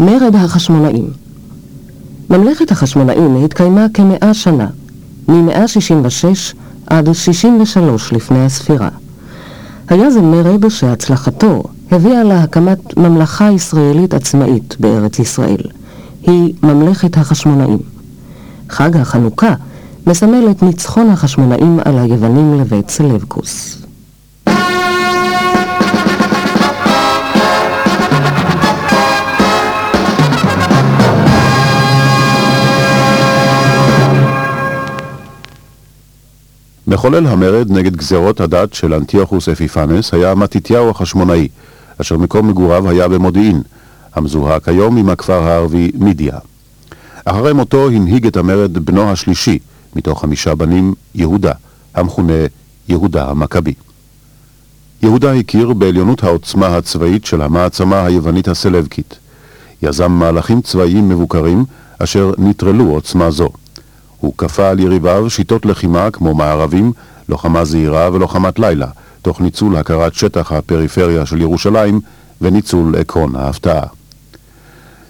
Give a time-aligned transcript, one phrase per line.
[0.00, 1.10] מרד החשמונאים
[2.30, 4.66] ממלכת החשמונאים התקיימה כמאה שנה,
[5.28, 6.54] מ-166
[6.86, 8.88] עד 63 לפני הספירה.
[9.88, 15.62] היה זה מרד שהצלחתו הביאה להקמת ממלכה ישראלית עצמאית בארץ ישראל.
[16.22, 17.78] היא ממלכת החשמונאים.
[18.68, 19.54] חג החנוכה
[20.06, 23.79] מסמל את ניצחון החשמונאים על היוונים לבית סלבקוס.
[36.90, 41.48] מחולל המרד נגד גזרות הדת של אנטיוכוס אפיפנס היה מתתיהו החשמונאי,
[42.00, 43.62] אשר מקום מגוריו היה במודיעין,
[44.14, 46.38] המזוהה כיום עם הכפר הערבי מידיה.
[47.24, 49.58] אחרי מותו הנהיג את המרד בנו השלישי,
[49.96, 51.52] מתוך חמישה בנים, יהודה,
[51.94, 52.32] המכונה
[52.88, 53.74] יהודה המכבי.
[55.02, 59.18] יהודה הכיר בעליונות העוצמה הצבאית של המעצמה היוונית הסלבקית.
[59.82, 61.64] יזם מהלכים צבאיים מבוקרים
[61.98, 63.48] אשר נטרלו עוצמה זו.
[64.20, 66.92] הוא כפה על יריביו שיטות לחימה כמו מערבים,
[67.28, 68.86] לוחמה זהירה ולוחמת לילה,
[69.22, 72.00] תוך ניצול הכרת שטח הפריפריה של ירושלים
[72.40, 73.86] וניצול עקרון ההפתעה.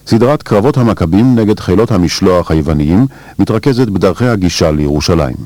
[0.07, 3.07] סדרת קרבות המכבים נגד חילות המשלוח היווניים
[3.39, 5.37] מתרכזת בדרכי הגישה לירושלים.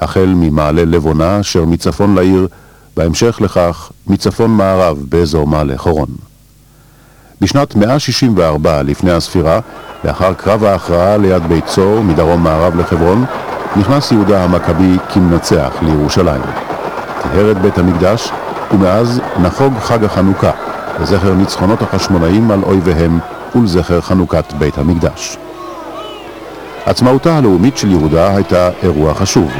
[0.00, 2.48] החל ממעלה לבונה אשר מצפון לעיר,
[2.96, 6.08] בהמשך לכך מצפון מערב באזור מעלה חורון.
[7.40, 9.60] בשנת 164 לפני הספירה,
[10.04, 13.24] לאחר קרב ההכרעה ליד בית צור מדרום מערב לחברון,
[13.76, 16.42] נכנס יהודה המכבי כמנצח לירושלים.
[17.22, 18.30] טיהר את בית המקדש,
[18.72, 20.50] ומאז נחוג חג החנוכה,
[21.00, 23.18] לזכר ניצחונות החשמונאים על אויביהם
[23.54, 25.36] ולזכר חנוכת בית המקדש.
[26.86, 29.50] עצמאותה הלאומית של יהודה הייתה אירוע חשוב,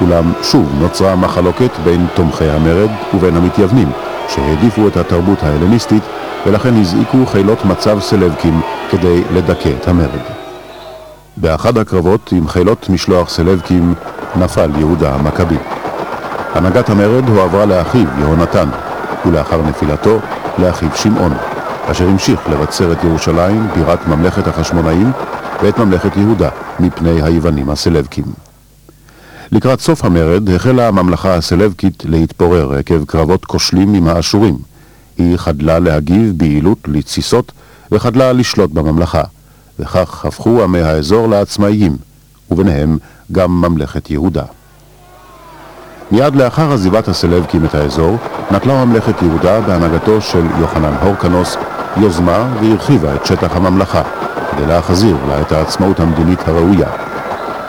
[0.00, 3.90] אולם שוב נוצרה מחלוקת בין תומכי המרד ובין המתייוונים,
[4.28, 6.02] שהעדיפו את התרבות ההלניסטית
[6.46, 8.60] ולכן הזעיקו חילות מצב סלבקים
[8.92, 10.20] כדי לדכא את המרד.
[11.36, 13.94] באחד הקרבות עם חילות משלוח סלבקים
[14.36, 15.56] נפל יהודה המכבי.
[16.54, 18.68] הנהגת המרד הועברה לאחיו יהונתן,
[19.26, 20.18] ולאחר נפילתו
[20.58, 21.32] לאחיו שמעון.
[21.90, 25.12] אשר המשיך לבצר את ירושלים, בירת ממלכת החשמונאים,
[25.62, 26.48] ואת ממלכת יהודה,
[26.80, 28.24] מפני היוונים הסלבקים.
[29.52, 34.58] לקראת סוף המרד החלה הממלכה הסלבקית להתפורר עקב קרבות כושלים עם האשורים.
[35.18, 37.52] היא חדלה להגיב ביעילות לתסיסות
[37.92, 39.22] וחדלה לשלוט בממלכה,
[39.78, 41.96] וכך הפכו עמי האזור לעצמאיים,
[42.50, 42.98] וביניהם
[43.32, 44.42] גם ממלכת יהודה.
[46.10, 48.16] מיד לאחר עזיבת הסלבקים את האזור,
[48.50, 51.56] נטלה ממלכת יהודה בהנהגתו של יוחנן הורקנוס
[51.96, 54.02] יוזמה והרחיבה את שטח הממלכה,
[54.50, 56.88] כדי להחזיר לה את העצמאות המדינית הראויה.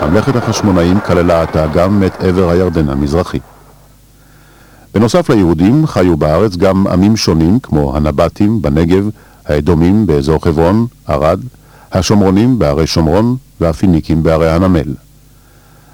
[0.02, 3.40] ממלכת החשמונאים כללה עתה גם את עבר הירדן המזרחי.
[4.94, 9.10] בנוסף ליהודים חיו בארץ גם עמים שונים כמו הנבטים בנגב,
[9.46, 11.40] האדומים באזור חברון, ערד,
[11.92, 14.94] השומרונים בערי שומרון והפיניקים בערי הנמל.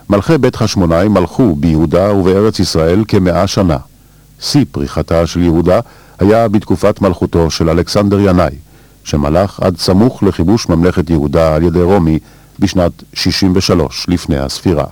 [0.09, 3.77] מלכי בית חשמונאי מלכו ביהודה ובארץ ישראל כמאה שנה.
[4.39, 5.79] שיא פריחתה של יהודה
[6.19, 8.55] היה בתקופת מלכותו של אלכסנדר ינאי,
[9.03, 12.19] שמלך עד סמוך לכיבוש ממלכת יהודה על ידי רומי
[12.59, 14.85] בשנת 63 לפני הספירה.